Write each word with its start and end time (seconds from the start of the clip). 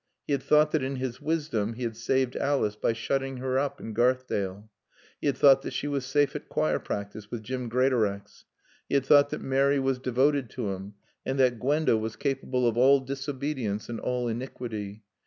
He 0.25 0.33
had 0.33 0.41
thought 0.41 0.71
that 0.71 0.81
in 0.81 0.95
his 0.95 1.21
wisdom 1.21 1.73
he 1.73 1.83
had 1.83 1.95
saved 1.95 2.35
Alice 2.35 2.75
by 2.75 2.91
shutting 2.91 3.37
her 3.37 3.59
up 3.59 3.79
in 3.79 3.93
Garthdale. 3.93 4.67
He 5.19 5.27
had 5.27 5.37
thought 5.37 5.61
that 5.61 5.73
she 5.73 5.87
was 5.87 6.07
safe 6.07 6.35
at 6.35 6.49
choir 6.49 6.79
practice 6.79 7.29
with 7.29 7.43
Jim 7.43 7.69
Greatorex. 7.69 8.45
He 8.89 8.95
had 8.95 9.05
thought 9.05 9.29
that 9.29 9.41
Mary 9.43 9.79
was 9.79 9.99
devoted 9.99 10.49
to 10.49 10.69
him 10.71 10.95
and 11.23 11.37
that 11.39 11.59
Gwenda 11.59 11.97
was 11.97 12.15
capable 12.15 12.67
of 12.67 12.77
all 12.77 12.99
disobedience 12.99 13.89
and 13.89 13.99
all 13.99 14.27
iniquity. 14.27 15.03